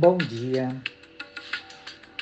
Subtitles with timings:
[0.00, 0.80] Bom dia.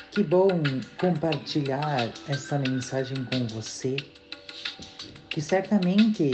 [0.09, 0.49] Que bom
[0.97, 3.97] compartilhar essa mensagem com você,
[5.29, 6.31] que certamente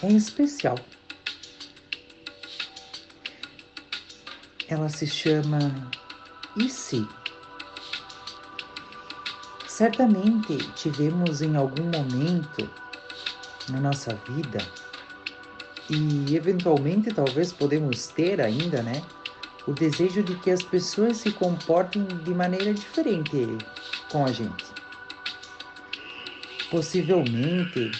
[0.00, 0.78] é especial.
[4.68, 5.58] Ela se chama
[6.56, 7.04] E se?
[9.66, 12.70] Certamente tivemos em algum momento
[13.70, 14.58] na nossa vida
[15.90, 19.02] e eventualmente talvez podemos ter ainda, né?
[19.68, 23.46] O desejo de que as pessoas se comportem de maneira diferente
[24.10, 24.64] com a gente.
[26.70, 27.90] Possivelmente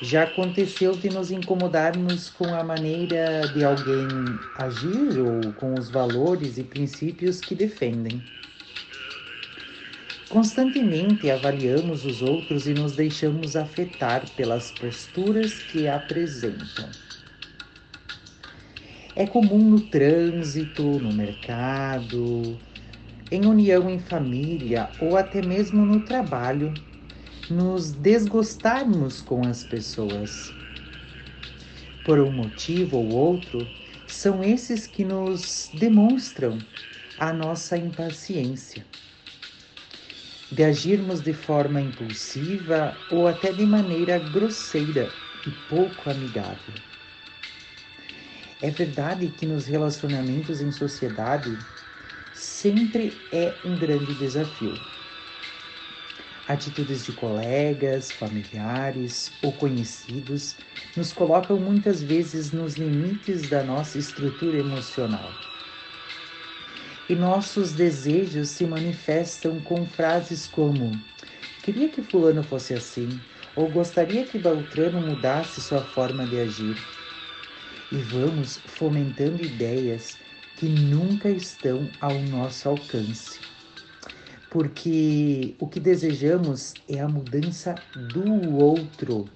[0.00, 4.06] já aconteceu de nos incomodarmos com a maneira de alguém
[4.58, 8.22] agir ou com os valores e princípios que defendem.
[10.28, 16.88] Constantemente avaliamos os outros e nos deixamos afetar pelas posturas que apresentam.
[19.20, 22.56] É comum no trânsito, no mercado,
[23.32, 26.72] em união em família ou até mesmo no trabalho,
[27.50, 30.52] nos desgostarmos com as pessoas.
[32.04, 33.66] Por um motivo ou outro,
[34.06, 36.56] são esses que nos demonstram
[37.18, 38.86] a nossa impaciência.
[40.48, 45.08] De agirmos de forma impulsiva ou até de maneira grosseira
[45.44, 46.87] e pouco amigável.
[48.60, 51.58] É verdade que nos relacionamentos em sociedade
[52.32, 54.80] sempre é um grande desafio.
[56.46, 60.56] Atitudes de colegas, familiares ou conhecidos
[60.96, 65.36] nos colocam muitas vezes nos limites da nossa estrutura emocional.
[67.08, 71.00] E nossos desejos se manifestam com frases como:
[71.62, 73.22] queria que Fulano fosse assim,
[73.54, 76.82] ou gostaria que Beltrano mudasse sua forma de agir
[77.90, 80.16] e vamos fomentando ideias
[80.56, 83.40] que nunca estão ao nosso alcance.
[84.50, 87.74] Porque o que desejamos é a mudança
[88.12, 89.28] do outro.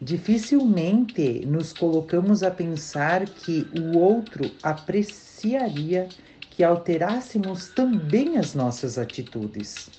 [0.00, 6.08] Dificilmente nos colocamos a pensar que o outro apreciaria
[6.50, 9.90] que alterássemos também as nossas atitudes,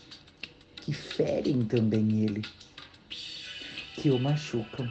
[0.75, 2.43] que ferem também ele,
[3.95, 4.89] que o machucam.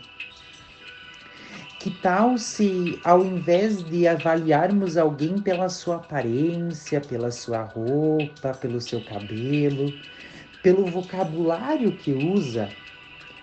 [1.79, 8.81] Que tal se, ao invés de avaliarmos alguém pela sua aparência, pela sua roupa, pelo
[8.81, 9.95] seu cabelo,
[10.61, 12.69] pelo vocabulário que usa,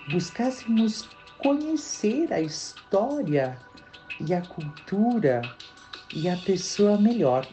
[0.09, 1.07] buscássemos
[1.37, 3.57] conhecer a história
[4.19, 5.41] e a cultura
[6.13, 7.47] e a pessoa melhor?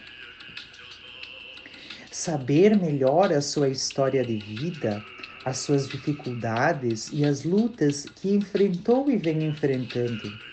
[2.11, 5.01] Saber melhor a sua história de vida,
[5.45, 10.52] as suas dificuldades e as lutas que enfrentou e vem enfrentando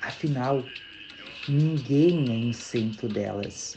[0.00, 0.64] Afinal,
[1.48, 3.76] ninguém é isento delas.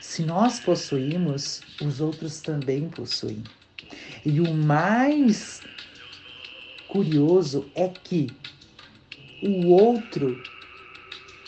[0.00, 3.42] Se nós possuímos, os outros também possuem.
[4.24, 5.62] E o mais
[6.88, 8.26] curioso é que
[9.42, 10.42] o outro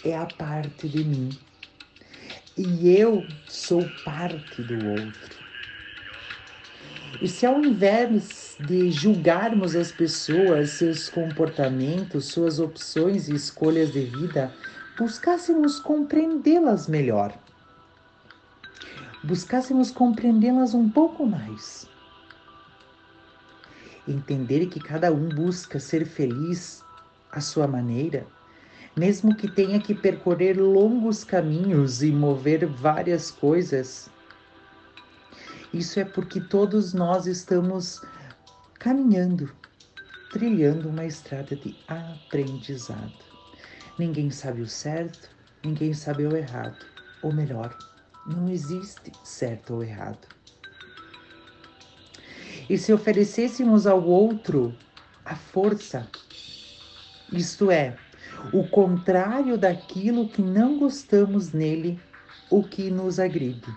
[0.05, 1.29] é a parte de mim.
[2.57, 5.43] E eu sou parte do outro.
[7.21, 14.01] E se ao invés de julgarmos as pessoas, seus comportamentos, suas opções e escolhas de
[14.01, 14.53] vida,
[14.99, 17.33] buscássemos compreendê-las melhor,
[19.23, 21.89] buscássemos compreendê-las um pouco mais.
[24.07, 26.83] Entender que cada um busca ser feliz
[27.31, 28.27] à sua maneira,
[28.97, 34.11] mesmo que tenha que percorrer longos caminhos e mover várias coisas
[35.73, 38.03] isso é porque todos nós estamos
[38.83, 39.49] caminhando,
[40.33, 43.15] trilhando uma estrada de aprendizado.
[43.97, 45.31] Ninguém sabe o certo,
[45.65, 46.85] ninguém sabe o errado.
[47.23, 47.79] Ou melhor,
[48.27, 50.27] não existe certo ou errado.
[52.69, 54.75] E se oferecêssemos ao outro
[55.25, 56.09] a força,
[57.33, 57.97] isto é,
[58.53, 62.01] o contrário daquilo que não gostamos nele,
[62.51, 63.73] o que nos agride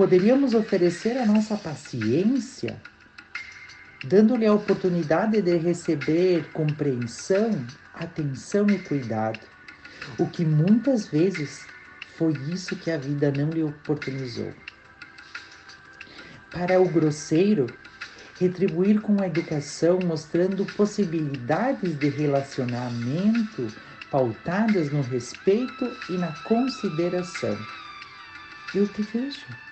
[0.00, 2.80] Poderíamos oferecer a nossa paciência,
[4.04, 7.50] dando-lhe a oportunidade de receber compreensão,
[7.94, 9.40] atenção e cuidado,
[10.18, 11.66] o que muitas vezes
[12.16, 14.52] foi isso que a vida não lhe oportunizou.
[16.50, 17.66] Para o grosseiro,
[18.38, 23.68] retribuir com a educação, mostrando possibilidades de relacionamento
[24.10, 27.56] pautadas no respeito e na consideração.
[28.74, 29.69] Eu te vejo.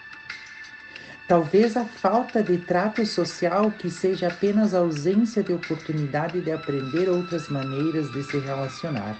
[1.28, 7.06] Talvez a falta de trato social que seja apenas a ausência de oportunidade de aprender
[7.10, 9.14] outras maneiras de se relacionar.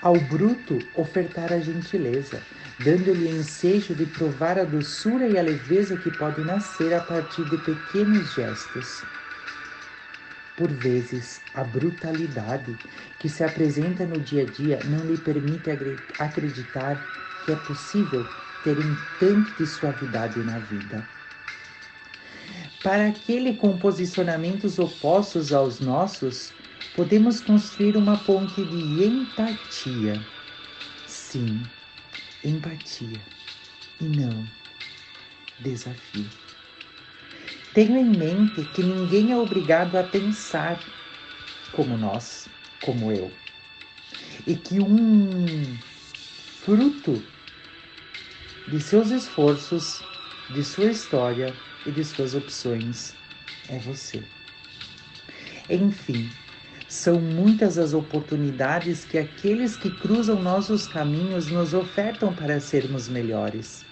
[0.00, 2.40] Ao bruto, ofertar a gentileza,
[2.78, 7.58] dando-lhe ensejo de provar a doçura e a leveza que pode nascer a partir de
[7.58, 9.02] pequenos gestos.
[10.56, 12.72] Por vezes, a brutalidade
[13.18, 15.70] que se apresenta no dia a dia não lhe permite
[16.20, 17.04] acreditar
[17.44, 18.24] que é possível
[18.66, 21.08] ter um tanto de suavidade na vida.
[22.82, 26.52] Para aquele com posicionamentos opostos aos nossos,
[26.92, 30.20] podemos construir uma ponte de empatia.
[31.06, 31.62] Sim,
[32.42, 33.20] empatia.
[34.00, 34.44] E não
[35.60, 36.28] desafio.
[37.72, 40.80] Tenha em mente que ninguém é obrigado a pensar
[41.70, 42.48] como nós,
[42.82, 43.30] como eu.
[44.44, 45.78] E que um
[46.64, 47.35] fruto
[48.68, 50.02] de seus esforços,
[50.50, 51.54] de sua história
[51.86, 53.14] e de suas opções
[53.68, 54.24] é você.
[55.70, 56.30] Enfim,
[56.88, 63.84] são muitas as oportunidades que aqueles que cruzam nossos caminhos nos ofertam para sermos melhores.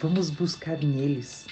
[0.00, 1.46] Vamos buscar neles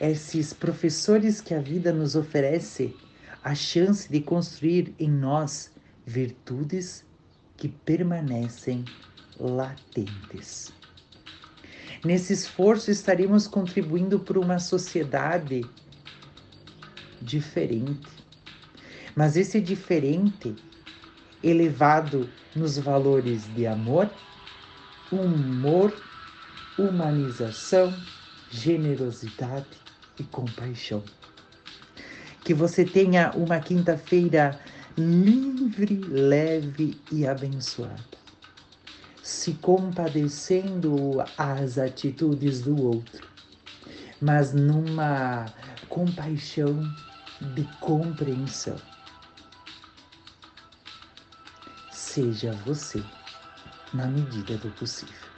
[0.00, 2.94] esses professores que a vida nos oferece
[3.42, 5.70] a chance de construir em nós
[6.06, 7.04] virtudes
[7.56, 8.84] que permanecem
[9.38, 10.72] latentes.
[12.04, 15.64] Nesse esforço estaremos contribuindo para uma sociedade
[17.20, 18.08] diferente.
[19.16, 20.54] Mas esse diferente
[21.42, 24.10] elevado nos valores de amor,
[25.10, 25.94] humor,
[26.78, 27.94] humanização,
[28.50, 29.66] generosidade
[30.18, 31.02] e compaixão.
[32.44, 34.60] Que você tenha uma quinta-feira
[34.96, 38.23] livre, leve e abençoada
[39.44, 43.28] se compadecendo às atitudes do outro,
[44.18, 45.44] mas numa
[45.86, 46.82] compaixão
[47.54, 48.78] de compreensão.
[51.92, 53.04] Seja você
[53.92, 55.33] na medida do possível.